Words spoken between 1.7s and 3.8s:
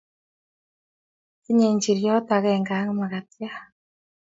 njiriot akenge ak makatiat